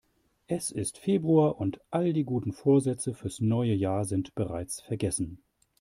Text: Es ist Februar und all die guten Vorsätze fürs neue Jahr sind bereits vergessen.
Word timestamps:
Es 0.47 0.71
ist 0.71 0.97
Februar 0.97 1.59
und 1.61 1.79
all 1.91 2.11
die 2.11 2.23
guten 2.23 2.53
Vorsätze 2.53 3.13
fürs 3.13 3.39
neue 3.39 3.75
Jahr 3.75 4.03
sind 4.03 4.33
bereits 4.33 4.81
vergessen. 4.81 5.43